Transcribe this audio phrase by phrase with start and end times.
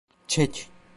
[0.27, 0.69] Çek!